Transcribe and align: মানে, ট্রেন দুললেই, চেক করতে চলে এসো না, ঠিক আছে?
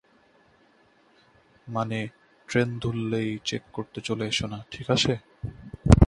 মানে, 1.67 1.99
ট্রেন 2.49 2.69
দুললেই, 2.79 3.29
চেক 3.45 3.63
করতে 3.73 3.99
চলে 4.01 4.23
এসো 4.25 4.45
না, 4.47 4.59
ঠিক 4.71 4.87
আছে? 4.89 5.13